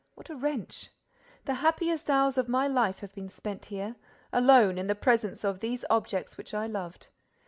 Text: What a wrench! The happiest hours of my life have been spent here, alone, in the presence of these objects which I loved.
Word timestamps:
What 0.15 0.31
a 0.31 0.35
wrench! 0.35 0.89
The 1.45 1.53
happiest 1.61 2.09
hours 2.09 2.39
of 2.39 2.49
my 2.49 2.67
life 2.67 3.01
have 3.01 3.13
been 3.13 3.29
spent 3.29 3.65
here, 3.67 3.97
alone, 4.33 4.79
in 4.79 4.87
the 4.87 4.95
presence 4.95 5.43
of 5.43 5.59
these 5.59 5.85
objects 5.91 6.37
which 6.37 6.55
I 6.55 6.65
loved. 6.65 7.09